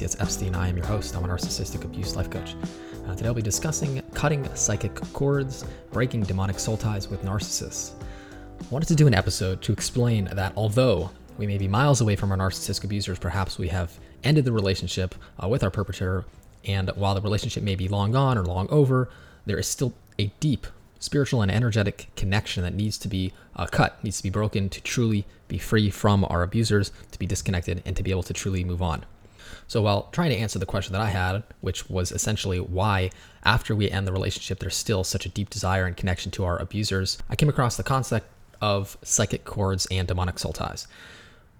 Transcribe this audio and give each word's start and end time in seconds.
Yitz 0.00 0.20
Epstein. 0.20 0.54
I 0.54 0.68
am 0.68 0.76
your 0.76 0.86
host. 0.86 1.16
I'm 1.16 1.24
a 1.24 1.28
narcissistic 1.28 1.84
abuse 1.84 2.16
life 2.16 2.28
coach. 2.28 2.54
Uh, 3.06 3.14
today 3.14 3.28
I'll 3.28 3.34
be 3.34 3.42
discussing 3.42 4.02
cutting 4.14 4.48
psychic 4.54 4.94
cords, 5.12 5.64
breaking 5.92 6.22
demonic 6.22 6.58
soul 6.58 6.76
ties 6.76 7.08
with 7.08 7.22
narcissists. 7.22 7.92
I 8.60 8.64
wanted 8.70 8.88
to 8.88 8.94
do 8.94 9.06
an 9.06 9.14
episode 9.14 9.62
to 9.62 9.72
explain 9.72 10.26
that 10.32 10.52
although 10.56 11.10
we 11.38 11.46
may 11.46 11.58
be 11.58 11.68
miles 11.68 12.00
away 12.00 12.16
from 12.16 12.30
our 12.32 12.38
narcissistic 12.38 12.84
abusers, 12.84 13.18
perhaps 13.18 13.58
we 13.58 13.68
have 13.68 13.98
ended 14.24 14.44
the 14.44 14.52
relationship 14.52 15.14
uh, 15.42 15.48
with 15.48 15.62
our 15.62 15.70
perpetrator, 15.70 16.24
and 16.64 16.90
while 16.90 17.14
the 17.14 17.20
relationship 17.20 17.62
may 17.62 17.76
be 17.76 17.88
long 17.88 18.12
gone 18.12 18.36
or 18.36 18.44
long 18.44 18.68
over, 18.70 19.08
there 19.44 19.58
is 19.58 19.66
still 19.66 19.94
a 20.18 20.32
deep 20.40 20.66
spiritual 20.98 21.42
and 21.42 21.50
energetic 21.50 22.08
connection 22.16 22.62
that 22.64 22.74
needs 22.74 22.98
to 22.98 23.08
be 23.08 23.32
uh, 23.54 23.66
cut, 23.66 24.02
needs 24.02 24.16
to 24.16 24.22
be 24.22 24.30
broken 24.30 24.68
to 24.68 24.80
truly 24.80 25.24
be 25.48 25.58
free 25.58 25.90
from 25.90 26.24
our 26.28 26.42
abusers, 26.42 26.90
to 27.12 27.18
be 27.18 27.26
disconnected, 27.26 27.82
and 27.84 27.96
to 27.96 28.02
be 28.02 28.10
able 28.10 28.22
to 28.22 28.32
truly 28.32 28.64
move 28.64 28.82
on. 28.82 29.04
So, 29.66 29.82
while 29.82 30.08
trying 30.12 30.30
to 30.30 30.36
answer 30.36 30.58
the 30.58 30.66
question 30.66 30.92
that 30.92 31.02
I 31.02 31.10
had, 31.10 31.42
which 31.60 31.88
was 31.90 32.12
essentially 32.12 32.58
why, 32.58 33.10
after 33.44 33.74
we 33.74 33.90
end 33.90 34.06
the 34.06 34.12
relationship, 34.12 34.58
there's 34.58 34.76
still 34.76 35.04
such 35.04 35.26
a 35.26 35.28
deep 35.28 35.50
desire 35.50 35.86
and 35.86 35.96
connection 35.96 36.30
to 36.32 36.44
our 36.44 36.58
abusers, 36.58 37.18
I 37.28 37.36
came 37.36 37.48
across 37.48 37.76
the 37.76 37.82
concept 37.82 38.28
of 38.60 38.96
psychic 39.02 39.44
cords 39.44 39.86
and 39.90 40.08
demonic 40.08 40.38
soul 40.38 40.52
ties. 40.52 40.88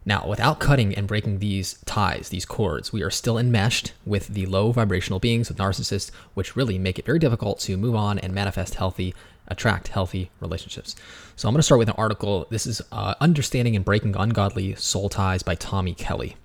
Now, 0.08 0.24
without 0.28 0.60
cutting 0.60 0.94
and 0.94 1.08
breaking 1.08 1.40
these 1.40 1.80
ties, 1.84 2.28
these 2.28 2.44
cords, 2.44 2.92
we 2.92 3.02
are 3.02 3.10
still 3.10 3.36
enmeshed 3.36 3.92
with 4.04 4.28
the 4.28 4.46
low 4.46 4.70
vibrational 4.70 5.18
beings 5.18 5.48
with 5.48 5.58
narcissists, 5.58 6.12
which 6.34 6.54
really 6.54 6.78
make 6.78 6.96
it 7.00 7.04
very 7.06 7.18
difficult 7.18 7.58
to 7.60 7.76
move 7.76 7.96
on 7.96 8.20
and 8.20 8.32
manifest 8.32 8.76
healthy, 8.76 9.16
attract 9.48 9.88
healthy 9.88 10.30
relationships. 10.38 10.94
So, 11.34 11.48
I'm 11.48 11.54
going 11.54 11.58
to 11.58 11.64
start 11.64 11.80
with 11.80 11.88
an 11.88 11.96
article. 11.98 12.46
This 12.50 12.68
is 12.68 12.80
uh, 12.92 13.14
Understanding 13.20 13.74
and 13.74 13.84
Breaking 13.84 14.14
Ungodly 14.14 14.76
Soul 14.76 15.08
Ties 15.08 15.42
by 15.42 15.56
Tommy 15.56 15.92
Kelly. 15.92 16.36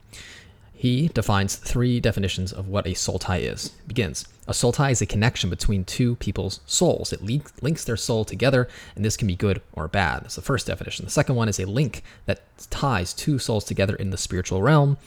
He 0.81 1.09
defines 1.09 1.57
three 1.57 1.99
definitions 1.99 2.51
of 2.51 2.67
what 2.67 2.87
a 2.87 2.95
soul 2.95 3.19
tie 3.19 3.37
is. 3.37 3.69
begins 3.85 4.25
A 4.47 4.53
soul 4.55 4.71
tie 4.71 4.89
is 4.89 4.99
a 4.99 5.05
connection 5.05 5.47
between 5.47 5.85
two 5.85 6.15
people's 6.15 6.59
souls. 6.65 7.13
It 7.13 7.21
link, 7.21 7.51
links 7.61 7.85
their 7.85 7.95
soul 7.95 8.25
together, 8.25 8.67
and 8.95 9.05
this 9.05 9.15
can 9.15 9.27
be 9.27 9.35
good 9.35 9.61
or 9.73 9.87
bad. 9.87 10.23
That's 10.23 10.37
the 10.37 10.41
first 10.41 10.65
definition. 10.65 11.05
The 11.05 11.11
second 11.11 11.35
one 11.35 11.47
is 11.47 11.59
a 11.59 11.67
link 11.67 12.01
that 12.25 12.41
ties 12.71 13.13
two 13.13 13.37
souls 13.37 13.63
together 13.63 13.95
in 13.95 14.09
the 14.09 14.17
spiritual 14.17 14.63
realm. 14.63 14.97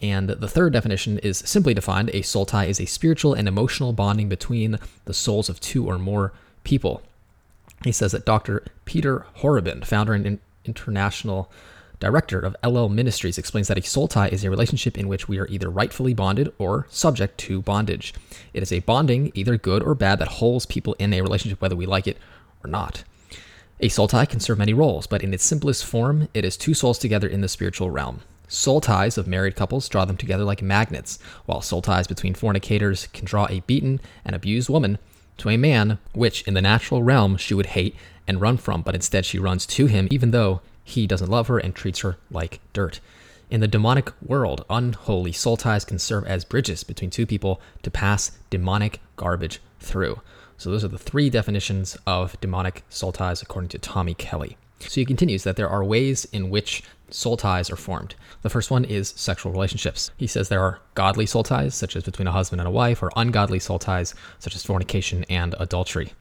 And 0.00 0.28
the 0.28 0.46
third 0.46 0.72
definition 0.72 1.18
is 1.18 1.38
simply 1.38 1.74
defined 1.74 2.10
a 2.10 2.22
soul 2.22 2.46
tie 2.46 2.66
is 2.66 2.80
a 2.80 2.86
spiritual 2.86 3.34
and 3.34 3.48
emotional 3.48 3.92
bonding 3.92 4.28
between 4.28 4.78
the 5.04 5.14
souls 5.14 5.48
of 5.48 5.58
two 5.58 5.84
or 5.84 5.98
more 5.98 6.32
people. 6.62 7.02
He 7.82 7.90
says 7.90 8.12
that 8.12 8.24
Dr. 8.24 8.62
Peter 8.84 9.26
Horrobin, 9.38 9.82
founder 9.82 10.12
and 10.12 10.38
international 10.64 11.50
director 12.00 12.38
of 12.38 12.56
Ellel 12.62 12.90
Ministries, 12.90 13.38
explains 13.38 13.68
that 13.68 13.78
a 13.78 13.82
soul 13.82 14.08
tie 14.08 14.28
is 14.28 14.44
a 14.44 14.50
relationship 14.50 14.98
in 14.98 15.08
which 15.08 15.28
we 15.28 15.38
are 15.38 15.46
either 15.48 15.70
rightfully 15.70 16.14
bonded 16.14 16.52
or 16.58 16.86
subject 16.90 17.38
to 17.38 17.62
bondage. 17.62 18.14
It 18.52 18.62
is 18.62 18.72
a 18.72 18.80
bonding, 18.80 19.32
either 19.34 19.56
good 19.56 19.82
or 19.82 19.94
bad, 19.94 20.18
that 20.18 20.28
holds 20.28 20.66
people 20.66 20.96
in 20.98 21.12
a 21.12 21.22
relationship 21.22 21.60
whether 21.60 21.76
we 21.76 21.86
like 21.86 22.06
it 22.06 22.18
or 22.64 22.68
not. 22.68 23.04
A 23.80 23.88
soul 23.88 24.08
tie 24.08 24.24
can 24.24 24.40
serve 24.40 24.58
many 24.58 24.72
roles, 24.72 25.06
but 25.06 25.22
in 25.22 25.34
its 25.34 25.44
simplest 25.44 25.84
form, 25.84 26.28
it 26.32 26.44
is 26.44 26.56
two 26.56 26.74
souls 26.74 26.98
together 26.98 27.28
in 27.28 27.40
the 27.40 27.48
spiritual 27.48 27.90
realm. 27.90 28.20
Soul 28.46 28.80
ties 28.80 29.18
of 29.18 29.26
married 29.26 29.56
couples 29.56 29.88
draw 29.88 30.04
them 30.04 30.16
together 30.16 30.44
like 30.44 30.62
magnets, 30.62 31.18
while 31.46 31.60
soul 31.60 31.82
ties 31.82 32.06
between 32.06 32.34
fornicators 32.34 33.08
can 33.12 33.24
draw 33.24 33.46
a 33.48 33.60
beaten 33.60 34.00
and 34.24 34.36
abused 34.36 34.68
woman 34.68 34.98
to 35.38 35.48
a 35.48 35.56
man, 35.56 35.98
which 36.12 36.42
in 36.42 36.54
the 36.54 36.62
natural 36.62 37.02
realm 37.02 37.36
she 37.36 37.54
would 37.54 37.66
hate 37.66 37.96
and 38.28 38.40
run 38.40 38.56
from, 38.56 38.82
but 38.82 38.94
instead 38.94 39.26
she 39.26 39.38
runs 39.38 39.66
to 39.66 39.86
him, 39.86 40.08
even 40.10 40.30
though 40.30 40.60
he 40.84 41.06
doesn't 41.06 41.30
love 41.30 41.48
her 41.48 41.58
and 41.58 41.74
treats 41.74 42.00
her 42.00 42.18
like 42.30 42.60
dirt. 42.72 43.00
In 43.50 43.60
the 43.60 43.68
demonic 43.68 44.12
world, 44.22 44.64
unholy 44.70 45.32
soul 45.32 45.56
ties 45.56 45.84
can 45.84 45.98
serve 45.98 46.24
as 46.26 46.44
bridges 46.44 46.84
between 46.84 47.10
two 47.10 47.26
people 47.26 47.60
to 47.82 47.90
pass 47.90 48.32
demonic 48.50 49.00
garbage 49.16 49.60
through. 49.80 50.20
So, 50.56 50.70
those 50.70 50.84
are 50.84 50.88
the 50.88 50.98
three 50.98 51.30
definitions 51.30 51.96
of 52.06 52.40
demonic 52.40 52.84
soul 52.88 53.12
ties 53.12 53.42
according 53.42 53.68
to 53.70 53.78
Tommy 53.78 54.14
Kelly. 54.14 54.56
So, 54.78 55.00
he 55.00 55.04
continues 55.04 55.42
that 55.44 55.56
there 55.56 55.68
are 55.68 55.84
ways 55.84 56.26
in 56.26 56.50
which 56.50 56.82
soul 57.10 57.36
ties 57.36 57.70
are 57.70 57.76
formed. 57.76 58.14
The 58.42 58.50
first 58.50 58.70
one 58.70 58.84
is 58.84 59.14
sexual 59.16 59.52
relationships. 59.52 60.10
He 60.16 60.26
says 60.26 60.48
there 60.48 60.62
are 60.62 60.80
godly 60.94 61.26
soul 61.26 61.42
ties, 61.42 61.74
such 61.74 61.96
as 61.96 62.02
between 62.02 62.28
a 62.28 62.32
husband 62.32 62.60
and 62.60 62.68
a 62.68 62.72
wife, 62.72 63.02
or 63.02 63.12
ungodly 63.16 63.58
soul 63.58 63.78
ties, 63.78 64.14
such 64.38 64.54
as 64.54 64.64
fornication 64.64 65.24
and 65.28 65.54
adultery. 65.58 66.12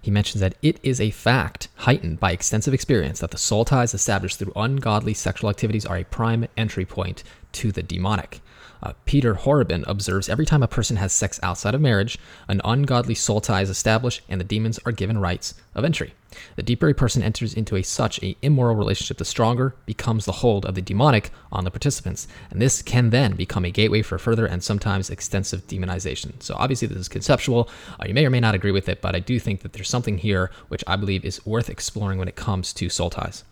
He 0.00 0.10
mentions 0.10 0.40
that 0.40 0.56
it 0.62 0.78
is 0.82 1.00
a 1.00 1.10
fact, 1.10 1.68
heightened 1.76 2.20
by 2.20 2.32
extensive 2.32 2.74
experience, 2.74 3.20
that 3.20 3.30
the 3.30 3.38
soul 3.38 3.64
ties 3.64 3.94
established 3.94 4.38
through 4.38 4.52
ungodly 4.56 5.14
sexual 5.14 5.50
activities 5.50 5.86
are 5.86 5.96
a 5.96 6.04
prime 6.04 6.48
entry 6.56 6.84
point 6.84 7.22
to 7.52 7.72
the 7.72 7.82
demonic. 7.82 8.40
Uh, 8.82 8.92
Peter 9.04 9.34
Horrobin 9.34 9.84
observes 9.86 10.28
every 10.28 10.46
time 10.46 10.62
a 10.62 10.68
person 10.68 10.96
has 10.96 11.12
sex 11.12 11.38
outside 11.42 11.74
of 11.74 11.80
marriage, 11.80 12.18
an 12.48 12.60
ungodly 12.64 13.14
soul 13.14 13.40
tie 13.40 13.60
is 13.60 13.70
established 13.70 14.22
and 14.28 14.40
the 14.40 14.44
demons 14.44 14.78
are 14.86 14.92
given 14.92 15.18
rights 15.18 15.54
of 15.74 15.84
entry. 15.84 16.14
The 16.56 16.62
deeper 16.62 16.88
a 16.88 16.94
person 16.94 17.22
enters 17.22 17.52
into 17.52 17.76
a 17.76 17.82
such 17.82 18.22
a 18.22 18.36
immoral 18.40 18.76
relationship, 18.76 19.18
the 19.18 19.24
stronger 19.24 19.74
becomes 19.84 20.24
the 20.24 20.32
hold 20.32 20.64
of 20.64 20.76
the 20.76 20.82
demonic 20.82 21.30
on 21.50 21.64
the 21.64 21.70
participants, 21.70 22.28
and 22.50 22.62
this 22.62 22.82
can 22.82 23.10
then 23.10 23.34
become 23.34 23.64
a 23.64 23.70
gateway 23.70 24.02
for 24.02 24.18
further 24.18 24.46
and 24.46 24.62
sometimes 24.62 25.10
extensive 25.10 25.66
demonization. 25.66 26.40
So 26.42 26.54
obviously 26.56 26.88
this 26.88 26.98
is 26.98 27.08
conceptual. 27.08 27.68
Uh, 27.98 28.04
you 28.06 28.14
may 28.14 28.24
or 28.24 28.30
may 28.30 28.40
not 28.40 28.54
agree 28.54 28.72
with 28.72 28.88
it, 28.88 29.00
but 29.00 29.14
I 29.14 29.20
do 29.20 29.38
think 29.38 29.62
that 29.62 29.72
there's 29.72 29.90
something 29.90 30.18
here 30.18 30.50
which 30.68 30.84
I 30.86 30.96
believe 30.96 31.24
is 31.24 31.44
worth 31.44 31.68
exploring 31.68 32.18
when 32.18 32.28
it 32.28 32.36
comes 32.36 32.72
to 32.74 32.88
soul 32.88 33.10
ties. 33.10 33.44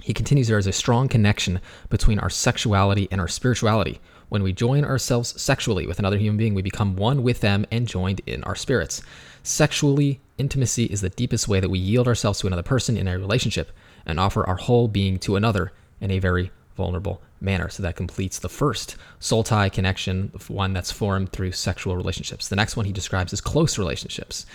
He 0.00 0.14
continues 0.14 0.48
there 0.48 0.58
is 0.58 0.66
a 0.66 0.72
strong 0.72 1.08
connection 1.08 1.60
between 1.88 2.18
our 2.18 2.30
sexuality 2.30 3.08
and 3.10 3.20
our 3.20 3.28
spirituality. 3.28 4.00
When 4.28 4.42
we 4.42 4.52
join 4.52 4.84
ourselves 4.84 5.40
sexually 5.40 5.86
with 5.86 5.98
another 5.98 6.18
human 6.18 6.36
being, 6.36 6.54
we 6.54 6.62
become 6.62 6.96
one 6.96 7.22
with 7.22 7.40
them 7.40 7.64
and 7.70 7.86
joined 7.86 8.20
in 8.26 8.42
our 8.44 8.56
spirits. 8.56 9.02
Sexually, 9.42 10.20
intimacy 10.38 10.84
is 10.86 11.00
the 11.00 11.10
deepest 11.10 11.48
way 11.48 11.60
that 11.60 11.70
we 11.70 11.78
yield 11.78 12.08
ourselves 12.08 12.40
to 12.40 12.46
another 12.46 12.62
person 12.62 12.96
in 12.96 13.06
a 13.06 13.18
relationship 13.18 13.70
and 14.04 14.18
offer 14.18 14.44
our 14.46 14.56
whole 14.56 14.88
being 14.88 15.18
to 15.20 15.36
another 15.36 15.72
in 16.00 16.10
a 16.10 16.18
very 16.18 16.50
vulnerable 16.76 17.22
manner. 17.40 17.68
So 17.68 17.82
that 17.82 17.96
completes 17.96 18.38
the 18.38 18.48
first 18.48 18.96
soul 19.18 19.42
tie 19.42 19.68
connection, 19.68 20.32
one 20.48 20.72
that's 20.72 20.92
formed 20.92 21.32
through 21.32 21.52
sexual 21.52 21.96
relationships. 21.96 22.48
The 22.48 22.56
next 22.56 22.76
one 22.76 22.86
he 22.86 22.92
describes 22.92 23.32
is 23.32 23.40
close 23.40 23.78
relationships. 23.78 24.46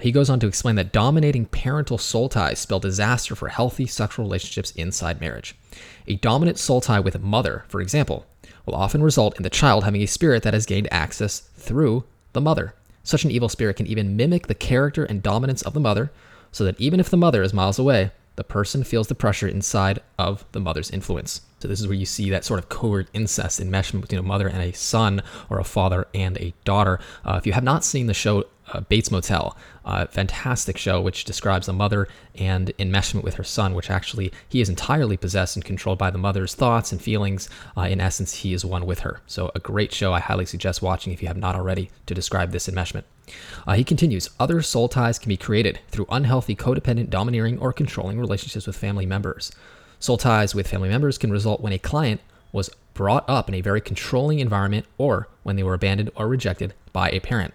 He 0.00 0.12
goes 0.12 0.28
on 0.28 0.40
to 0.40 0.46
explain 0.46 0.76
that 0.76 0.92
dominating 0.92 1.46
parental 1.46 1.98
soul 1.98 2.28
ties 2.28 2.58
spell 2.58 2.80
disaster 2.80 3.34
for 3.34 3.48
healthy 3.48 3.86
sexual 3.86 4.24
relationships 4.24 4.72
inside 4.72 5.20
marriage. 5.20 5.54
A 6.06 6.16
dominant 6.16 6.58
soul 6.58 6.80
tie 6.80 7.00
with 7.00 7.14
a 7.14 7.20
mother, 7.20 7.64
for 7.68 7.80
example, 7.80 8.26
will 8.66 8.74
often 8.74 9.02
result 9.02 9.36
in 9.36 9.42
the 9.42 9.50
child 9.50 9.84
having 9.84 10.02
a 10.02 10.06
spirit 10.06 10.42
that 10.42 10.54
has 10.54 10.66
gained 10.66 10.88
access 10.90 11.40
through 11.40 12.04
the 12.32 12.40
mother. 12.40 12.74
Such 13.02 13.24
an 13.24 13.30
evil 13.30 13.48
spirit 13.48 13.76
can 13.76 13.86
even 13.86 14.16
mimic 14.16 14.46
the 14.46 14.54
character 14.54 15.04
and 15.04 15.22
dominance 15.22 15.62
of 15.62 15.74
the 15.74 15.80
mother, 15.80 16.10
so 16.50 16.64
that 16.64 16.80
even 16.80 17.00
if 17.00 17.10
the 17.10 17.16
mother 17.16 17.42
is 17.42 17.52
miles 17.52 17.78
away, 17.78 18.10
the 18.36 18.44
person 18.44 18.82
feels 18.82 19.08
the 19.08 19.14
pressure 19.14 19.46
inside 19.46 20.00
of 20.18 20.44
the 20.52 20.60
mother's 20.60 20.90
influence. 20.90 21.42
So 21.60 21.68
this 21.68 21.80
is 21.80 21.86
where 21.86 21.96
you 21.96 22.06
see 22.06 22.30
that 22.30 22.44
sort 22.44 22.58
of 22.58 22.68
covert 22.68 23.08
incest 23.12 23.60
enmeshment 23.60 24.00
between 24.00 24.18
a 24.18 24.24
mother 24.24 24.48
and 24.48 24.60
a 24.60 24.72
son, 24.72 25.22
or 25.48 25.58
a 25.58 25.64
father 25.64 26.06
and 26.14 26.36
a 26.38 26.52
daughter. 26.64 26.98
Uh, 27.24 27.36
if 27.36 27.46
you 27.46 27.52
have 27.52 27.62
not 27.62 27.84
seen 27.84 28.06
the 28.06 28.14
show 28.14 28.44
uh, 28.72 28.80
Bates 28.80 29.10
Motel, 29.10 29.56
uh, 29.84 30.06
fantastic 30.06 30.78
show 30.78 31.00
which 31.00 31.24
describes 31.24 31.68
a 31.68 31.72
mother 31.72 32.08
and 32.34 32.72
enmeshment 32.78 33.22
with 33.22 33.34
her 33.34 33.44
son, 33.44 33.74
which 33.74 33.90
actually 33.90 34.32
he 34.48 34.60
is 34.60 34.68
entirely 34.68 35.16
possessed 35.16 35.56
and 35.56 35.64
controlled 35.64 35.98
by 35.98 36.10
the 36.10 36.18
mother's 36.18 36.54
thoughts 36.54 36.92
and 36.92 37.00
feelings. 37.00 37.48
Uh, 37.76 37.82
in 37.82 38.00
essence, 38.00 38.34
he 38.34 38.54
is 38.54 38.64
one 38.64 38.86
with 38.86 39.00
her. 39.00 39.20
So 39.26 39.50
a 39.54 39.60
great 39.60 39.92
show. 39.92 40.12
I 40.12 40.20
highly 40.20 40.46
suggest 40.46 40.82
watching 40.82 41.12
if 41.12 41.22
you 41.22 41.28
have 41.28 41.36
not 41.36 41.56
already 41.56 41.90
to 42.06 42.14
describe 42.14 42.52
this 42.52 42.68
enmeshment. 42.68 43.04
Uh, 43.66 43.74
he 43.74 43.84
continues 43.84 44.30
Other 44.38 44.62
soul 44.62 44.88
ties 44.88 45.18
can 45.18 45.28
be 45.28 45.36
created 45.36 45.80
through 45.88 46.06
unhealthy, 46.10 46.56
codependent, 46.56 47.10
domineering, 47.10 47.58
or 47.58 47.72
controlling 47.72 48.18
relationships 48.18 48.66
with 48.66 48.76
family 48.76 49.06
members. 49.06 49.52
Soul 49.98 50.18
ties 50.18 50.54
with 50.54 50.68
family 50.68 50.88
members 50.88 51.18
can 51.18 51.30
result 51.30 51.60
when 51.60 51.72
a 51.72 51.78
client 51.78 52.20
was 52.52 52.70
brought 52.92 53.28
up 53.28 53.48
in 53.48 53.54
a 53.54 53.60
very 53.60 53.80
controlling 53.80 54.38
environment 54.38 54.86
or 54.98 55.28
when 55.42 55.56
they 55.56 55.62
were 55.62 55.74
abandoned 55.74 56.10
or 56.14 56.28
rejected 56.28 56.74
by 56.92 57.10
a 57.10 57.20
parent. 57.20 57.54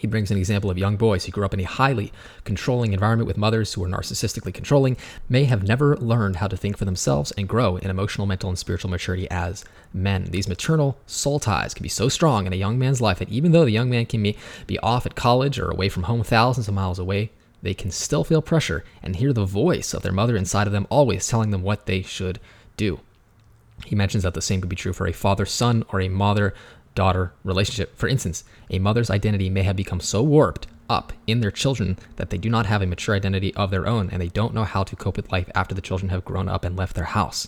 He 0.00 0.06
brings 0.06 0.30
an 0.30 0.38
example 0.38 0.70
of 0.70 0.78
young 0.78 0.96
boys 0.96 1.26
who 1.26 1.32
grew 1.32 1.44
up 1.44 1.52
in 1.52 1.60
a 1.60 1.64
highly 1.64 2.10
controlling 2.44 2.94
environment 2.94 3.26
with 3.26 3.36
mothers 3.36 3.74
who 3.74 3.82
were 3.82 3.88
narcissistically 3.88 4.54
controlling, 4.54 4.96
may 5.28 5.44
have 5.44 5.62
never 5.62 5.94
learned 5.98 6.36
how 6.36 6.48
to 6.48 6.56
think 6.56 6.78
for 6.78 6.86
themselves 6.86 7.32
and 7.32 7.46
grow 7.46 7.76
in 7.76 7.90
emotional, 7.90 8.26
mental, 8.26 8.48
and 8.48 8.58
spiritual 8.58 8.90
maturity 8.90 9.30
as 9.30 9.62
men. 9.92 10.24
These 10.30 10.48
maternal 10.48 10.96
soul 11.04 11.38
ties 11.38 11.74
can 11.74 11.82
be 11.82 11.90
so 11.90 12.08
strong 12.08 12.46
in 12.46 12.54
a 12.54 12.56
young 12.56 12.78
man's 12.78 13.02
life 13.02 13.18
that 13.18 13.28
even 13.28 13.52
though 13.52 13.66
the 13.66 13.72
young 13.72 13.90
man 13.90 14.06
can 14.06 14.22
be, 14.22 14.38
be 14.66 14.78
off 14.78 15.04
at 15.04 15.16
college 15.16 15.58
or 15.58 15.70
away 15.70 15.90
from 15.90 16.04
home 16.04 16.22
thousands 16.22 16.66
of 16.66 16.72
miles 16.72 16.98
away, 16.98 17.30
they 17.60 17.74
can 17.74 17.90
still 17.90 18.24
feel 18.24 18.40
pressure 18.40 18.82
and 19.02 19.16
hear 19.16 19.34
the 19.34 19.44
voice 19.44 19.92
of 19.92 20.00
their 20.00 20.12
mother 20.12 20.34
inside 20.34 20.66
of 20.66 20.72
them 20.72 20.86
always 20.88 21.28
telling 21.28 21.50
them 21.50 21.62
what 21.62 21.84
they 21.84 22.00
should 22.00 22.40
do. 22.78 23.00
He 23.84 23.94
mentions 23.94 24.22
that 24.22 24.32
the 24.32 24.42
same 24.42 24.62
could 24.62 24.70
be 24.70 24.76
true 24.76 24.94
for 24.94 25.06
a 25.06 25.12
father 25.12 25.44
son 25.44 25.84
or 25.90 26.00
a 26.00 26.08
mother 26.08 26.54
daughter 26.94 27.32
relationship. 27.44 27.96
For 27.96 28.08
instance, 28.08 28.44
a 28.70 28.78
mother's 28.78 29.10
identity 29.10 29.50
may 29.50 29.62
have 29.62 29.76
become 29.76 30.00
so 30.00 30.22
warped 30.22 30.66
up 30.88 31.12
in 31.26 31.40
their 31.40 31.50
children 31.50 31.98
that 32.16 32.30
they 32.30 32.38
do 32.38 32.50
not 32.50 32.66
have 32.66 32.82
a 32.82 32.86
mature 32.86 33.14
identity 33.14 33.54
of 33.54 33.70
their 33.70 33.86
own 33.86 34.10
and 34.10 34.20
they 34.20 34.28
don't 34.28 34.54
know 34.54 34.64
how 34.64 34.82
to 34.82 34.96
cope 34.96 35.16
with 35.16 35.30
life 35.30 35.48
after 35.54 35.74
the 35.74 35.80
children 35.80 36.10
have 36.10 36.24
grown 36.24 36.48
up 36.48 36.64
and 36.64 36.76
left 36.76 36.96
their 36.96 37.04
house. 37.04 37.46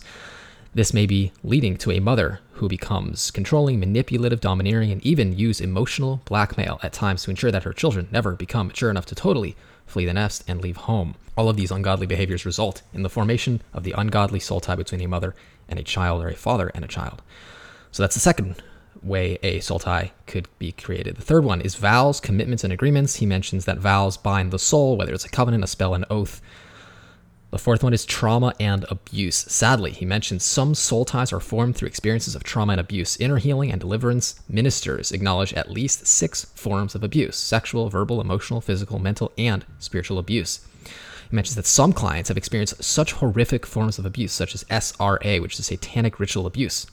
This 0.73 0.93
may 0.93 1.05
be 1.05 1.31
leading 1.43 1.77
to 1.77 1.91
a 1.91 1.99
mother 1.99 2.39
who 2.53 2.67
becomes 2.67 3.29
controlling, 3.29 3.79
manipulative, 3.79 4.41
domineering, 4.41 4.91
and 4.91 5.05
even 5.05 5.37
use 5.37 5.61
emotional 5.61 6.21
blackmail 6.25 6.79
at 6.81 6.93
times 6.93 7.23
to 7.23 7.29
ensure 7.29 7.51
that 7.51 7.63
her 7.63 7.73
children 7.73 8.07
never 8.11 8.33
become 8.33 8.67
mature 8.67 8.89
enough 8.89 9.05
to 9.07 9.15
totally 9.15 9.55
flee 9.85 10.05
the 10.05 10.13
nest 10.13 10.43
and 10.47 10.61
leave 10.61 10.77
home. 10.77 11.13
All 11.37 11.49
of 11.49 11.57
these 11.57 11.69
ungodly 11.69 12.07
behaviors 12.07 12.45
result 12.45 12.81
in 12.91 13.03
the 13.03 13.09
formation 13.09 13.61
of 13.71 13.83
the 13.83 13.91
ungodly 13.91 14.39
soul 14.39 14.61
tie 14.61 14.75
between 14.75 15.01
a 15.01 15.07
mother 15.07 15.35
and 15.69 15.77
a 15.77 15.83
child 15.83 16.23
or 16.23 16.29
a 16.29 16.35
father 16.35 16.71
and 16.73 16.83
a 16.83 16.87
child. 16.87 17.21
So 17.91 18.01
that's 18.01 18.15
the 18.15 18.19
second 18.19 18.55
way 19.01 19.37
a 19.43 19.59
soul 19.59 19.79
tie 19.79 20.11
could 20.27 20.47
be 20.59 20.71
created. 20.71 21.15
The 21.15 21.21
third 21.21 21.43
one 21.43 21.61
is 21.61 21.75
vows, 21.75 22.19
commitments, 22.19 22.63
and 22.63 22.71
agreements. 22.71 23.15
He 23.15 23.25
mentions 23.25 23.65
that 23.65 23.79
vows 23.79 24.17
bind 24.17 24.51
the 24.51 24.59
soul, 24.59 24.97
whether 24.97 25.13
it's 25.13 25.25
a 25.25 25.29
covenant, 25.29 25.63
a 25.63 25.67
spell, 25.67 25.93
an 25.93 26.05
oath. 26.09 26.41
The 27.53 27.59
fourth 27.59 27.83
one 27.83 27.93
is 27.93 28.03
trauma 28.03 28.55
and 28.59 28.83
abuse. 28.89 29.35
Sadly, 29.35 29.91
he 29.91 30.05
mentions 30.05 30.43
some 30.43 30.73
soul 30.73 31.05
ties 31.05 31.31
are 31.31 31.39
formed 31.39 31.75
through 31.75 31.87
experiences 31.87 32.33
of 32.33 32.43
trauma 32.43 32.71
and 32.73 32.81
abuse. 32.81 33.15
Inner 33.17 33.37
healing 33.37 33.71
and 33.71 33.79
deliverance 33.79 34.41
ministers 34.49 35.11
acknowledge 35.11 35.53
at 35.53 35.69
least 35.69 36.07
six 36.07 36.45
forms 36.55 36.95
of 36.95 37.03
abuse 37.03 37.37
sexual, 37.37 37.89
verbal, 37.89 38.19
emotional, 38.19 38.59
physical, 38.59 38.97
mental, 38.97 39.31
and 39.37 39.65
spiritual 39.77 40.17
abuse. 40.17 40.65
He 41.29 41.35
mentions 41.35 41.55
that 41.55 41.67
some 41.67 41.93
clients 41.93 42.29
have 42.29 42.37
experienced 42.37 42.83
such 42.83 43.11
horrific 43.11 43.67
forms 43.67 43.99
of 43.99 44.05
abuse, 44.07 44.31
such 44.33 44.55
as 44.55 44.63
SRA, 44.63 45.39
which 45.39 45.59
is 45.59 45.67
satanic 45.67 46.19
ritual 46.19 46.47
abuse. 46.47 46.87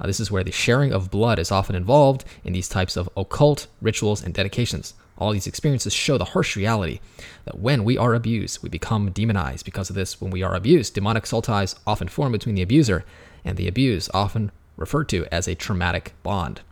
Uh, 0.00 0.06
this 0.06 0.20
is 0.20 0.30
where 0.30 0.44
the 0.44 0.52
sharing 0.52 0.92
of 0.92 1.10
blood 1.10 1.38
is 1.38 1.50
often 1.50 1.76
involved 1.76 2.24
in 2.44 2.52
these 2.52 2.68
types 2.68 2.96
of 2.96 3.08
occult 3.16 3.66
rituals 3.80 4.22
and 4.22 4.34
dedications. 4.34 4.94
All 5.18 5.32
these 5.32 5.46
experiences 5.46 5.92
show 5.92 6.16
the 6.16 6.24
harsh 6.24 6.56
reality 6.56 7.00
that 7.44 7.58
when 7.58 7.84
we 7.84 7.98
are 7.98 8.14
abused, 8.14 8.62
we 8.62 8.70
become 8.70 9.10
demonized. 9.10 9.66
Because 9.66 9.90
of 9.90 9.96
this, 9.96 10.20
when 10.20 10.30
we 10.30 10.42
are 10.42 10.54
abused, 10.54 10.94
demonic 10.94 11.26
soul 11.26 11.42
ties 11.42 11.76
often 11.86 12.08
form 12.08 12.32
between 12.32 12.54
the 12.54 12.62
abuser 12.62 13.04
and 13.44 13.58
the 13.58 13.68
abused, 13.68 14.10
often 14.14 14.50
referred 14.76 15.08
to 15.10 15.26
as 15.30 15.46
a 15.46 15.54
traumatic 15.54 16.14
bond. 16.22 16.62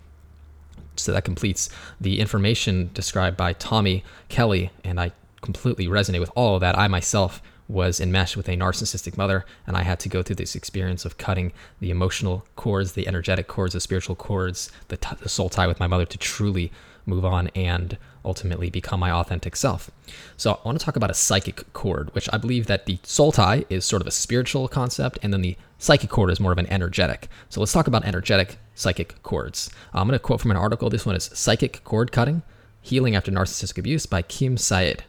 So 0.97 1.13
that 1.13 1.25
completes 1.25 1.69
the 2.01 2.21
information 2.21 2.91
described 2.95 3.37
by 3.37 3.53
Tommy 3.53 4.03
Kelly, 4.29 4.71
and 4.83 4.99
I 4.99 5.13
completely 5.43 5.87
resonate 5.87 6.21
with 6.21 6.33
all 6.35 6.55
of 6.55 6.61
that. 6.63 6.77
I 6.77 6.89
myself 6.89 7.43
was 7.69 8.01
enmeshed 8.01 8.37
with 8.37 8.49
a 8.49 8.57
narcissistic 8.57 9.17
mother, 9.17 9.45
and 9.67 9.77
I 9.77 9.83
had 9.83 10.01
to 10.01 10.09
go 10.09 10.23
through 10.23 10.37
this 10.37 10.57
experience 10.57 11.05
of 11.05 11.19
cutting 11.19 11.53
the 11.81 11.91
emotional 11.91 12.47
cords, 12.57 12.93
the 12.93 13.07
energetic 13.07 13.47
cords, 13.47 13.75
the 13.75 13.81
spiritual 13.81 14.17
cords, 14.17 14.71
the, 14.89 14.97
t- 14.97 15.17
the 15.21 15.29
soul 15.29 15.51
tie 15.51 15.67
with 15.67 15.79
my 15.79 15.87
mother 15.87 16.07
to 16.07 16.19
truly 16.19 16.73
move 17.05 17.25
on 17.25 17.49
and 17.49 17.99
ultimately 18.25 18.69
become 18.71 19.01
my 19.01 19.11
authentic 19.11 19.57
self. 19.57 19.91
So 20.37 20.53
I 20.53 20.67
want 20.67 20.79
to 20.79 20.85
talk 20.85 20.97
about 20.97 21.11
a 21.11 21.15
psychic 21.15 21.73
cord, 21.73 22.15
which 22.15 22.29
I 22.33 22.37
believe 22.37 22.67
that 22.67 22.87
the 22.87 22.99
soul 23.03 23.33
tie 23.33 23.65
is 23.69 23.85
sort 23.85 24.03
of 24.03 24.09
a 24.09 24.13
spiritual 24.13 24.69
concept, 24.69 25.19
and 25.23 25.33
then 25.33 25.43
the 25.43 25.57
psychic 25.79 26.11
cord 26.11 26.31
is 26.31 26.41
more 26.41 26.53
of 26.53 26.59
an 26.59 26.67
energetic. 26.67 27.29
So 27.49 27.61
let's 27.61 27.73
talk 27.73 27.87
about 27.87 28.05
energetic 28.05 28.59
psychic 28.75 29.23
cords. 29.23 29.71
I'm 29.93 30.07
going 30.07 30.19
to 30.19 30.23
quote 30.23 30.41
from 30.41 30.51
an 30.51 30.57
article. 30.57 30.91
This 30.91 31.07
one 31.07 31.17
is 31.17 31.31
Psychic 31.33 31.83
Cord 31.85 32.13
Cutting 32.13 32.43
Healing 32.81 33.17
After 33.17 33.31
Narcissistic 33.31 33.79
Abuse 33.79 34.07
by 34.07 34.23
Kim 34.23 34.57
Saeed. 34.57 35.05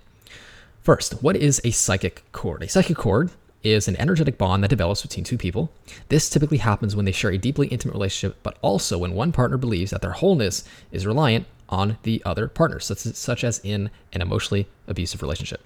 First, 0.90 1.22
what 1.22 1.36
is 1.36 1.62
a 1.64 1.70
psychic 1.70 2.24
cord? 2.32 2.64
A 2.64 2.68
psychic 2.68 2.98
cord 2.98 3.30
is 3.62 3.88
an 3.88 3.96
energetic 3.98 4.40
bond 4.40 4.64
that 4.64 4.70
develops 4.70 5.04
between 5.04 5.24
two 5.24 5.38
people. 5.38 5.72
This 6.08 6.32
typically 6.32 6.58
happens 6.58 6.96
when 6.96 7.06
they 7.06 7.12
share 7.12 7.30
a 7.30 7.38
deeply 7.38 7.68
intimate 7.68 7.94
relationship, 7.94 8.40
but 8.42 8.58
also 8.64 8.98
when 8.98 9.14
one 9.14 9.32
partner 9.32 9.58
believes 9.58 9.92
that 9.92 10.02
their 10.02 10.14
wholeness 10.14 10.64
is 10.92 11.06
reliant 11.06 11.46
on 11.70 12.00
the 12.02 12.24
other 12.26 12.48
partner, 12.48 12.80
such, 12.80 13.44
as 13.44 13.60
in 13.60 13.92
an 14.14 14.24
emotionally 14.24 14.68
abusive 14.88 15.22
relationship. 15.22 15.64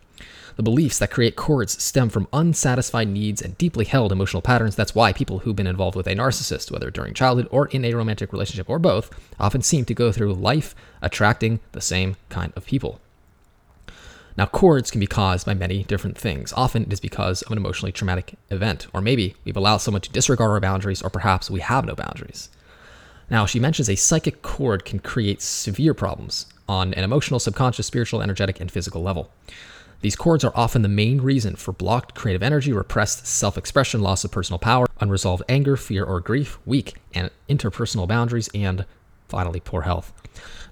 The 0.58 0.64
beliefs 0.64 1.00
that 1.00 1.12
create 1.12 1.38
cords 1.38 1.82
stem 1.82 2.10
from 2.10 2.28
unsatisfied 2.34 3.08
needs 3.08 3.42
and 3.42 3.58
deeply 3.58 3.86
held 3.86 4.12
emotional 4.12 4.42
patterns. 4.42 4.76
That's 4.76 4.94
why 4.94 5.14
people 5.14 5.40
who've 5.40 5.56
been 5.56 5.68
involved 5.68 5.96
with 5.96 6.08
a 6.08 6.16
narcissist, 6.16 6.70
whether 6.70 6.92
during 6.92 7.14
childhood 7.14 7.48
or 7.50 7.68
in 7.68 7.86
a 7.86 7.94
romantic 7.94 8.34
relationship 8.34 8.70
or 8.70 8.78
both, 8.78 9.10
often 9.40 9.62
seem 9.62 9.86
to 9.86 9.94
go 9.94 10.12
through 10.12 10.34
life 10.34 10.76
attracting 11.02 11.62
the 11.72 11.80
same 11.80 12.18
kind 12.28 12.52
of 12.58 12.66
people. 12.66 13.00
Now, 14.36 14.48
cords 14.48 14.90
can 14.90 15.00
be 15.00 15.08
caused 15.08 15.46
by 15.46 15.54
many 15.54 15.84
different 15.84 16.18
things. 16.18 16.54
Often 16.54 16.84
it 16.84 16.94
is 16.94 17.00
because 17.00 17.44
of 17.44 17.52
an 17.52 17.58
emotionally 17.58 17.92
traumatic 17.92 18.36
event, 18.50 18.88
or 18.94 19.02
maybe 19.02 19.36
we've 19.46 19.58
allowed 19.58 19.78
someone 19.78 20.02
to 20.02 20.12
disregard 20.12 20.50
our 20.50 20.60
boundaries, 20.60 21.02
or 21.02 21.10
perhaps 21.10 21.52
we 21.52 21.60
have 21.60 21.86
no 21.86 21.96
boundaries. 21.96 22.50
Now, 23.30 23.46
she 23.46 23.60
mentions 23.60 23.90
a 23.90 23.96
psychic 23.96 24.42
cord 24.42 24.86
can 24.86 25.00
create 25.00 25.42
severe 25.42 25.94
problems 25.94 26.48
on 26.68 26.94
an 26.96 27.04
emotional, 27.04 27.40
subconscious, 27.40 27.88
spiritual, 27.88 28.22
energetic, 28.22 28.60
and 28.60 28.72
physical 28.72 29.04
level. 29.04 29.32
These 30.02 30.16
cords 30.18 30.44
are 30.44 30.52
often 30.54 30.82
the 30.82 30.90
main 30.90 31.22
reason 31.22 31.56
for 31.56 31.72
blocked 31.72 32.14
creative 32.14 32.44
energy, 32.44 32.74
repressed 32.74 33.26
self 33.26 33.58
expression, 33.58 34.02
loss 34.02 34.26
of 34.26 34.32
personal 34.32 34.60
power, 34.60 34.86
unresolved 35.00 35.44
anger, 35.48 35.78
fear, 35.78 36.04
or 36.04 36.20
grief, 36.20 36.58
weak 36.66 36.96
and 37.14 37.30
interpersonal 37.48 38.08
boundaries, 38.08 38.50
and 38.54 38.86
finally, 39.34 39.60
poor 39.60 39.82
health. 39.82 40.14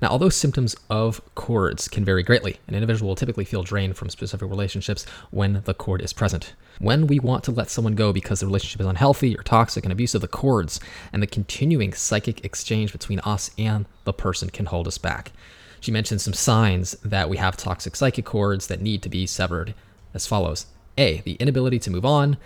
Now, 0.04 0.10
although 0.10 0.30
symptoms 0.30 0.76
of 0.88 1.20
cords 1.34 1.88
can 1.88 2.06
vary 2.06 2.22
greatly, 2.22 2.60
an 2.68 2.76
individual 2.76 3.10
will 3.10 3.16
typically 3.16 3.44
feel 3.44 3.64
drained 3.64 3.98
from 3.98 4.12
specific 4.12 4.48
relationships 4.48 5.04
when 5.32 5.64
the 5.66 5.74
cord 5.74 6.00
is 6.00 6.14
present. 6.14 6.54
When 6.78 7.08
we 7.08 7.20
want 7.20 7.44
to 7.46 7.52
let 7.52 7.72
someone 7.72 7.96
go 7.96 8.14
because 8.14 8.40
the 8.40 8.46
relationship 8.46 8.80
is 8.80 8.86
unhealthy 8.86 9.36
or 9.36 9.42
toxic 9.42 9.84
and 9.84 9.92
abusive, 9.92 10.22
the 10.22 10.28
cords 10.28 10.80
and 11.12 11.24
the 11.24 11.28
continuing 11.28 11.92
psychic 11.94 12.46
exchange 12.46 12.92
between 12.92 13.20
us 13.22 13.50
and 13.58 13.88
the 14.04 14.14
person 14.14 14.52
can 14.52 14.68
hold 14.68 14.88
us 14.88 15.00
back. 15.00 15.32
She 15.80 15.92
mentioned 15.92 16.22
some 16.22 16.36
signs 16.36 16.92
that 17.04 17.32
we 17.32 17.38
have 17.38 17.58
toxic 17.58 17.96
psychic 17.96 18.26
cords 18.26 18.68
that 18.68 18.80
need 18.80 19.02
to 19.02 19.10
be 19.10 19.26
severed 19.26 19.74
as 20.14 20.28
follows 20.28 20.68
A, 21.00 21.22
the 21.22 21.34
inability 21.34 21.80
to 21.80 21.90
move 21.90 22.06
on, 22.06 22.38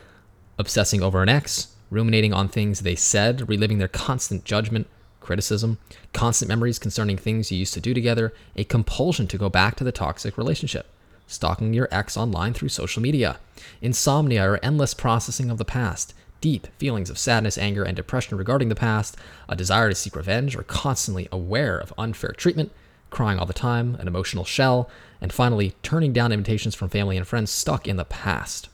obsessing 0.58 1.04
over 1.04 1.22
an 1.22 1.28
ex, 1.28 1.76
ruminating 1.90 2.34
on 2.34 2.48
things 2.48 2.80
they 2.80 2.96
said, 2.96 3.50
reliving 3.50 3.80
their 3.80 3.90
constant 3.90 4.46
judgment, 4.46 4.88
criticism, 5.26 5.78
constant 6.14 6.48
memories 6.48 6.80
concerning 6.80 7.18
things 7.18 7.52
you 7.52 7.58
used 7.58 7.74
to 7.74 7.82
do 7.82 7.94
together, 7.94 8.34
a 8.56 8.64
compulsion 8.64 9.28
to 9.28 9.38
go 9.38 9.50
back 9.50 9.76
to 9.76 9.84
the 9.84 9.92
toxic 9.92 10.38
relationship, 10.38 10.88
stalking 11.28 11.74
your 11.74 11.90
ex 11.92 12.16
online 12.16 12.54
through 12.54 12.70
social 12.70 13.02
media, 13.02 13.40
insomnia 13.82 14.50
or 14.50 14.60
endless 14.64 14.94
processing 14.94 15.50
of 15.50 15.58
the 15.58 15.66
past, 15.66 16.14
deep 16.42 16.68
feelings 16.78 17.10
of 17.10 17.18
sadness, 17.18 17.58
anger, 17.58 17.84
and 17.84 17.96
depression 17.96 18.38
regarding 18.38 18.70
the 18.70 18.76
past, 18.76 19.18
a 19.50 19.56
desire 19.56 19.90
to 19.90 19.96
seek 19.96 20.16
revenge, 20.16 20.56
or 20.56 20.64
constantly 20.64 21.28
aware 21.32 21.78
of 21.78 21.94
unfair 21.98 22.32
treatment, 22.32 22.72
crying 23.10 23.40
all 23.40 23.46
the 23.46 23.54
time, 23.54 23.96
an 23.96 24.08
emotional 24.08 24.46
shell, 24.46 24.90
and 25.20 25.34
finally 25.34 25.74
turning 25.82 26.14
down 26.14 26.32
invitations 26.32 26.76
from 26.76 26.90
family 26.90 27.18
and 27.18 27.28
friends 27.28 27.50
stuck 27.50 27.88
in 27.88 27.98
the 27.98 28.06
past. 28.06 28.70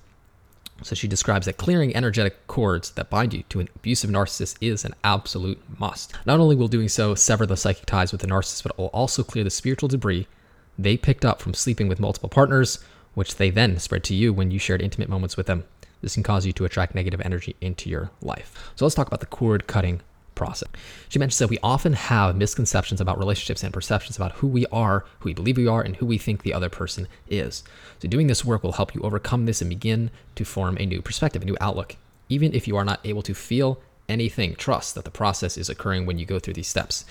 So 0.83 0.95
she 0.95 1.07
describes 1.07 1.45
that 1.45 1.57
clearing 1.57 1.95
energetic 1.95 2.47
cords 2.47 2.91
that 2.91 3.09
bind 3.09 3.33
you 3.33 3.43
to 3.49 3.59
an 3.59 3.69
abusive 3.75 4.09
narcissist 4.09 4.57
is 4.61 4.83
an 4.83 4.95
absolute 5.03 5.61
must. 5.79 6.13
Not 6.25 6.39
only 6.39 6.55
will 6.55 6.67
doing 6.67 6.89
so 6.89 7.15
sever 7.15 7.45
the 7.45 7.57
psychic 7.57 7.85
ties 7.85 8.11
with 8.11 8.21
the 8.21 8.27
narcissist, 8.27 8.63
but 8.63 8.71
it 8.71 8.77
will 8.77 8.87
also 8.87 9.23
clear 9.23 9.43
the 9.43 9.49
spiritual 9.49 9.89
debris 9.89 10.27
they 10.79 10.97
picked 10.97 11.25
up 11.25 11.41
from 11.41 11.53
sleeping 11.53 11.87
with 11.87 11.99
multiple 11.99 12.29
partners, 12.29 12.83
which 13.13 13.35
they 13.35 13.49
then 13.49 13.77
spread 13.77 14.03
to 14.05 14.15
you 14.15 14.33
when 14.33 14.51
you 14.51 14.59
shared 14.59 14.81
intimate 14.81 15.09
moments 15.09 15.37
with 15.37 15.45
them. 15.45 15.65
This 16.01 16.15
can 16.15 16.23
cause 16.23 16.45
you 16.45 16.53
to 16.53 16.65
attract 16.65 16.95
negative 16.95 17.21
energy 17.21 17.55
into 17.61 17.89
your 17.89 18.09
life. 18.21 18.71
So 18.75 18.85
let's 18.85 18.95
talk 18.95 19.07
about 19.07 19.19
the 19.19 19.27
cord 19.27 19.67
cutting 19.67 20.01
process. 20.41 20.69
She 21.07 21.19
mentions 21.19 21.37
that 21.37 21.51
we 21.51 21.59
often 21.61 21.93
have 21.93 22.35
misconceptions 22.35 22.99
about 22.99 23.19
relationships 23.19 23.63
and 23.63 23.71
perceptions 23.71 24.15
about 24.15 24.31
who 24.33 24.47
we 24.47 24.65
are, 24.71 25.05
who 25.19 25.29
we 25.29 25.35
believe 25.35 25.55
we 25.55 25.67
are, 25.67 25.83
and 25.83 25.95
who 25.97 26.07
we 26.07 26.17
think 26.17 26.41
the 26.41 26.53
other 26.53 26.67
person 26.67 27.07
is. 27.29 27.63
So, 27.99 28.07
doing 28.07 28.25
this 28.25 28.43
work 28.43 28.63
will 28.63 28.79
help 28.79 28.95
you 28.95 29.01
overcome 29.01 29.45
this 29.45 29.61
and 29.61 29.69
begin 29.69 30.09
to 30.33 30.43
form 30.43 30.77
a 30.79 30.85
new 30.87 30.99
perspective, 31.03 31.43
a 31.43 31.45
new 31.45 31.57
outlook. 31.61 31.95
Even 32.27 32.55
if 32.55 32.67
you 32.67 32.75
are 32.75 32.83
not 32.83 33.01
able 33.03 33.21
to 33.21 33.35
feel 33.35 33.79
anything, 34.09 34.55
trust 34.55 34.95
that 34.95 35.05
the 35.05 35.11
process 35.11 35.57
is 35.59 35.69
occurring 35.69 36.07
when 36.07 36.17
you 36.17 36.25
go 36.25 36.39
through 36.39 36.55
these 36.55 36.67
steps. 36.67 37.05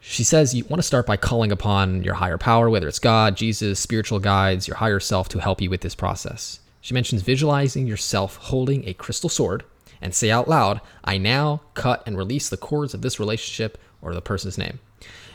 She 0.00 0.22
says 0.22 0.54
you 0.54 0.66
want 0.66 0.80
to 0.80 0.86
start 0.86 1.06
by 1.06 1.16
calling 1.16 1.50
upon 1.50 2.04
your 2.04 2.14
higher 2.14 2.36
power, 2.36 2.68
whether 2.68 2.88
it's 2.88 2.98
God, 2.98 3.38
Jesus, 3.38 3.80
spiritual 3.80 4.18
guides, 4.18 4.68
your 4.68 4.76
higher 4.76 5.00
self 5.00 5.30
to 5.30 5.38
help 5.38 5.62
you 5.62 5.70
with 5.70 5.80
this 5.80 5.94
process. 5.94 6.60
She 6.82 6.92
mentions 6.92 7.22
visualizing 7.22 7.86
yourself 7.86 8.36
holding 8.36 8.86
a 8.86 8.92
crystal 8.92 9.30
sword 9.30 9.64
and 10.04 10.14
say 10.14 10.30
out 10.30 10.46
loud, 10.46 10.82
I 11.02 11.16
now 11.16 11.62
cut 11.72 12.02
and 12.06 12.16
release 12.16 12.50
the 12.50 12.58
cords 12.58 12.92
of 12.92 13.00
this 13.00 13.18
relationship 13.18 13.78
or 14.02 14.12
the 14.12 14.20
person's 14.20 14.58
name. 14.58 14.78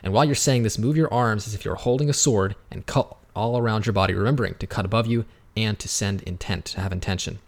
And 0.04 0.14
while 0.14 0.24
you're 0.24 0.36
saying 0.36 0.62
this, 0.62 0.78
move 0.78 0.96
your 0.96 1.12
arms 1.12 1.48
as 1.48 1.56
if 1.56 1.66
you're 1.66 1.76
holding 1.76 2.10
a 2.10 2.14
sword 2.14 2.56
and 2.70 2.86
cut 2.86 3.18
all 3.36 3.58
around 3.58 3.88
your 3.88 3.94
body, 3.94 4.14
remembering 4.14 4.54
to 4.60 4.68
cut 4.68 4.86
above 4.86 5.08
you 5.08 5.26
and 5.58 5.78
to 5.80 5.88
send 5.88 6.22
intent, 6.22 6.66
to 6.66 6.82
have 6.82 6.94
intention. 6.94 7.40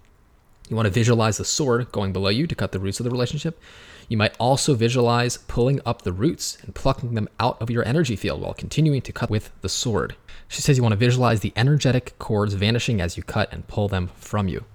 You 0.67 0.75
want 0.75 0.87
to 0.87 0.91
visualize 0.91 1.37
the 1.37 1.45
sword 1.45 1.91
going 1.91 2.11
below 2.11 2.29
you 2.29 2.47
to 2.47 2.55
cut 2.55 2.71
the 2.71 2.79
roots 2.79 2.99
of 2.99 3.03
the 3.03 3.11
relationship. 3.11 3.61
You 4.09 4.17
might 4.17 4.35
also 4.39 4.73
visualize 4.73 5.37
pulling 5.37 5.79
up 5.85 6.01
the 6.01 6.11
roots 6.11 6.57
and 6.63 6.73
plucking 6.73 7.13
them 7.13 7.29
out 7.39 7.61
of 7.61 7.69
your 7.69 7.87
energy 7.87 8.15
field 8.15 8.41
while 8.41 8.55
continuing 8.55 9.01
to 9.03 9.13
cut 9.13 9.29
with 9.29 9.51
the 9.61 9.69
sword. 9.69 10.15
She 10.47 10.61
says 10.61 10.75
you 10.75 10.83
want 10.83 10.93
to 10.93 10.97
visualize 10.97 11.41
the 11.41 11.53
energetic 11.55 12.17
cords 12.17 12.55
vanishing 12.55 12.99
as 12.99 13.15
you 13.15 13.21
cut 13.21 13.53
and 13.53 13.67
pull 13.67 13.87
them 13.87 14.09
from 14.15 14.47
you. 14.47 14.65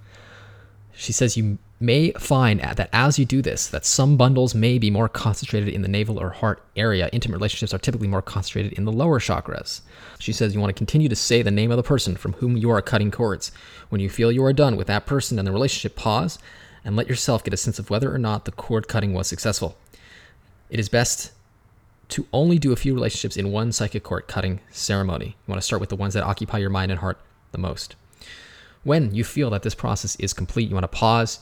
She 0.97 1.13
says 1.13 1.37
you 1.37 1.59
may 1.79 2.11
find 2.13 2.61
that 2.61 2.89
as 2.93 3.19
you 3.19 3.27
do 3.27 3.43
this, 3.43 3.67
that 3.69 3.85
some 3.85 4.17
bundles 4.17 4.55
may 4.55 4.79
be 4.79 4.91
more 4.91 5.09
concentrated 5.09 5.69
in 5.69 5.83
the 5.83 5.89
navel 5.89 6.19
or 6.19 6.31
heart 6.31 6.63
area. 6.75 7.11
Intimate 7.13 7.37
relationships 7.37 7.75
are 7.75 7.79
typically 7.79 8.09
more 8.09 8.23
concentrated 8.23 8.73
in 8.73 8.87
the 8.87 8.93
lower 8.93 9.21
chakras. 9.21 9.83
She 10.19 10.33
says 10.33 10.55
you 10.55 10.61
want 10.61 10.71
to 10.71 10.79
continue 10.79 11.09
to 11.11 11.17
say 11.17 11.43
the 11.43 11.51
name 11.51 11.71
of 11.71 11.77
the 11.77 11.83
person 11.83 12.17
from 12.17 12.33
whom 12.35 12.57
you 12.57 12.71
are 12.71 12.81
cutting 12.81 13.11
cords. 13.11 13.53
When 13.91 14.01
you 14.01 14.09
feel 14.09 14.33
you 14.33 14.45
are 14.45 14.55
done 14.55 14.77
with 14.77 14.87
that 14.87 15.07
person 15.07 15.39
and 15.39 15.47
the 15.47 15.53
relationship, 15.53 15.97
pause 15.97 16.39
and 16.83 16.97
let 16.97 17.09
yourself 17.09 17.45
get 17.45 17.53
a 17.53 17.59
sense 17.59 17.79
of 17.79 17.91
whether 17.91 18.13
or 18.13 18.19
not 18.19 18.47
the 18.47 18.53
cord 18.53 18.89
cutting 18.89 19.13
was 19.13 19.27
successful. 19.27 19.77
It 20.71 20.81
is 20.81 20.89
best 20.89 21.33
to 22.09 22.27
only 22.33 22.59
do 22.59 22.73
a 22.73 22.77
few 22.77 22.95
relationships 22.95 23.37
in 23.37 23.53
one 23.53 23.73
psychic 23.73 24.03
cord 24.03 24.29
cutting 24.29 24.61
ceremony. 24.71 25.37
You 25.47 25.53
want 25.53 25.61
to 25.61 25.67
start 25.67 25.81
with 25.81 25.91
the 25.91 25.97
ones 25.97 26.15
that 26.15 26.23
occupy 26.23 26.59
your 26.59 26.71
mind 26.71 26.91
and 26.91 27.01
heart 27.01 27.19
the 27.53 27.59
most. 27.59 27.97
When 28.87 29.13
you 29.13 29.25
feel 29.25 29.51
that 29.51 29.65
this 29.65 29.75
process 29.75 30.15
is 30.21 30.33
complete, 30.33 30.69
you 30.69 30.77
want 30.77 30.85
to 30.85 30.97
pause 30.97 31.41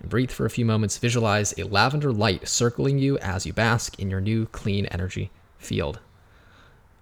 and 0.00 0.08
breathe 0.08 0.30
for 0.30 0.46
a 0.46 0.50
few 0.50 0.64
moments. 0.64 0.96
Visualize 0.96 1.52
a 1.58 1.64
lavender 1.64 2.10
light 2.10 2.48
circling 2.48 2.98
you 2.98 3.18
as 3.18 3.44
you 3.44 3.52
bask 3.52 4.00
in 4.00 4.08
your 4.08 4.22
new 4.22 4.46
clean 4.46 4.86
energy 4.86 5.30
field. 5.58 5.98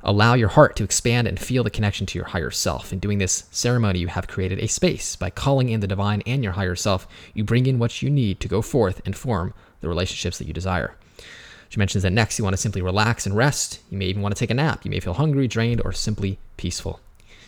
Allow 0.02 0.34
your 0.34 0.48
heart 0.48 0.74
to 0.74 0.82
expand 0.82 1.28
and 1.28 1.38
feel 1.38 1.62
the 1.62 1.70
connection 1.70 2.06
to 2.06 2.18
your 2.18 2.26
higher 2.26 2.50
self. 2.50 2.92
In 2.92 2.98
doing 2.98 3.18
this 3.18 3.44
ceremony, 3.52 4.00
you 4.00 4.08
have 4.08 4.26
created 4.26 4.58
a 4.58 4.66
space. 4.66 5.14
By 5.14 5.30
calling 5.30 5.68
in 5.68 5.78
the 5.78 5.86
divine 5.86 6.24
and 6.26 6.42
your 6.42 6.54
higher 6.54 6.74
self, 6.74 7.06
you 7.32 7.44
bring 7.44 7.66
in 7.66 7.78
what 7.78 8.02
you 8.02 8.10
need 8.10 8.40
to 8.40 8.48
go 8.48 8.62
forth 8.62 9.00
and 9.06 9.16
form 9.16 9.54
the 9.80 9.86
relationships 9.86 10.38
that 10.38 10.48
you 10.48 10.52
desire. 10.52 10.96
She 11.68 11.78
mentions 11.78 12.02
that 12.02 12.10
next 12.10 12.36
you 12.36 12.42
want 12.42 12.54
to 12.54 12.60
simply 12.60 12.82
relax 12.82 13.26
and 13.26 13.36
rest. 13.36 13.78
You 13.90 13.98
may 13.98 14.06
even 14.06 14.22
want 14.22 14.34
to 14.34 14.40
take 14.40 14.50
a 14.50 14.54
nap. 14.54 14.84
You 14.84 14.90
may 14.90 14.98
feel 14.98 15.14
hungry, 15.14 15.46
drained, 15.46 15.82
or 15.84 15.92
simply 15.92 16.40
peaceful. 16.56 16.98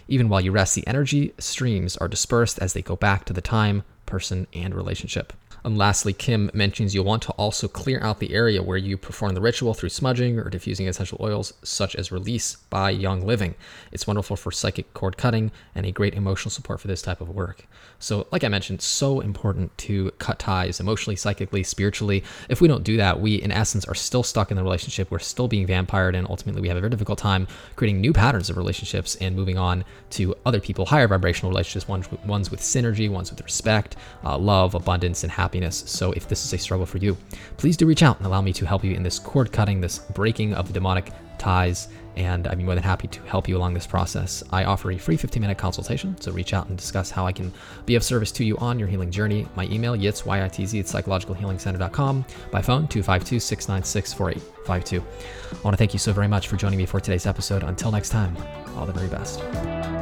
Even 0.09 0.29
while 0.29 0.41
you 0.41 0.53
rest, 0.53 0.75
the 0.75 0.87
energy 0.87 1.35
streams 1.39 1.97
are 1.97 2.09
dispersed 2.09 2.59
as 2.61 2.73
they 2.73 2.83
go 2.83 2.97
back 2.97 3.25
to 3.25 3.33
the 3.33 3.41
time, 3.41 3.83
person, 4.07 4.47
and 4.53 4.75
relationship. 4.75 5.33
And 5.67 5.77
lastly, 5.77 6.13
Kim 6.13 6.49
mentions 6.55 6.95
you'll 6.95 7.05
want 7.05 7.25
to 7.25 7.33
also 7.33 7.67
clear 7.67 8.01
out 8.01 8.21
the 8.21 8.33
area 8.33 8.63
where 8.63 8.77
you 8.77 8.97
perform 8.97 9.35
the 9.35 9.41
ritual 9.41 9.75
through 9.75 9.89
smudging 9.89 10.39
or 10.39 10.49
diffusing 10.49 10.87
essential 10.87 11.19
oils, 11.21 11.55
such 11.65 11.97
as 11.97 12.13
release 12.13 12.55
by 12.71 12.91
Young 12.91 13.27
Living. 13.27 13.57
It's 13.91 14.07
wonderful 14.07 14.37
for 14.37 14.53
psychic 14.53 14.95
cord 14.95 15.17
cutting 15.17 15.51
and 15.75 15.85
a 15.85 15.91
great 15.91 16.15
emotional 16.15 16.53
support 16.53 16.81
for 16.81 16.87
this 16.87 17.03
type 17.03 17.21
of 17.21 17.31
work. 17.31 17.67
So, 17.99 18.29
like 18.31 18.45
I 18.45 18.49
mentioned, 18.49 18.81
so 18.81 19.19
important 19.19 19.77
to 19.79 20.13
cut 20.19 20.39
ties 20.39 20.79
emotionally, 20.79 21.17
psychically, 21.17 21.65
spiritually. 21.65 22.23
If 22.49 22.61
we 22.61 22.69
don't 22.69 22.85
do 22.85 22.97
that, 22.99 23.21
we, 23.21 23.35
in 23.35 23.51
essence, 23.51 23.85
are 23.87 23.95
still 23.95 24.23
stuck 24.23 24.53
in 24.53 24.57
the 24.57 24.63
relationship. 24.63 25.11
We're 25.11 25.19
still 25.19 25.49
being 25.49 25.67
vampired, 25.67 26.15
and 26.15 26.29
ultimately, 26.29 26.63
we 26.63 26.69
have 26.69 26.77
a 26.77 26.81
very 26.81 26.91
difficult 26.91 27.19
time 27.19 27.49
creating 27.75 28.01
new 28.01 28.13
patterns 28.13 28.51
of 28.51 28.57
relationships 28.57 29.17
and 29.17 29.35
moving 29.35 29.59
on 29.59 29.85
to 30.11 30.37
other 30.45 30.61
people, 30.61 30.87
higher 30.87 31.09
vibrational 31.09 31.51
relationships, 31.51 31.89
ones, 31.89 32.51
with 32.53 32.61
synergy, 32.61 33.11
ones 33.11 33.31
with 33.31 33.43
respect, 33.43 33.97
uh, 34.25 34.39
love, 34.39 34.77
abundance, 34.77 35.25
and 35.25 35.33
happiness 35.33 35.56
happiness. 35.57 35.85
So 35.87 36.13
if 36.13 36.29
this 36.29 36.45
is 36.45 36.53
a 36.53 36.59
struggle 36.59 36.85
for 36.87 36.99
you, 36.99 37.17
please 37.57 37.77
do 37.77 37.87
reach 37.87 38.03
out 38.03 38.19
and 38.19 38.27
allow 38.27 38.43
me 38.43 38.53
to 38.53 38.67
help 38.67 38.85
you 38.85 38.95
in 38.95 39.03
this 39.03 39.19
cord 39.19 39.51
cutting, 39.53 39.81
this 39.81 39.99
breaking 39.99 40.53
of 40.55 40.67
the 40.67 40.75
demonic 40.75 41.11
ties, 41.39 41.89
and 42.17 42.47
I'd 42.47 42.59
be 42.59 42.65
more 42.65 42.75
than 42.75 42.85
happy 42.85 43.09
to 43.09 43.23
help 43.23 43.49
you 43.49 43.57
along 43.57 43.73
this 43.75 43.87
process. 43.87 44.43
I 44.51 44.65
offer 44.65 44.93
a 44.93 44.99
free 44.99 45.17
15 45.17 45.41
minute 45.41 45.57
consultation, 45.59 46.21
so 46.21 46.33
reach 46.33 46.53
out 46.55 46.69
and 46.69 46.77
discuss 46.77 47.11
how 47.11 47.27
I 47.27 47.33
can 47.33 47.53
be 47.87 47.95
of 47.95 48.03
service 48.03 48.33
to 48.33 48.45
you 48.45 48.59
on 48.59 48.79
your 48.79 48.89
healing 48.89 49.11
journey. 49.11 49.49
My 49.55 49.65
email, 49.67 49.97
yitz, 49.97 50.27
Y-I-T-Z, 50.27 50.79
at 50.79 50.87
psychologicalhealingcenter.com. 50.87 52.25
By 52.51 52.63
phone, 52.63 52.89
252-696-4852. 52.89 55.01
I 55.01 55.03
want 55.63 55.75
to 55.75 55.79
thank 55.79 55.93
you 55.93 55.99
so 55.99 56.13
very 56.13 56.29
much 56.29 56.49
for 56.49 56.57
joining 56.57 56.79
me 56.79 56.87
for 56.87 57.01
today's 57.01 57.27
episode. 57.27 57.63
Until 57.63 57.91
next 57.91 58.11
time, 58.11 58.37
all 58.77 58.87
the 58.87 58.93
very 58.93 59.09
best. 59.09 59.96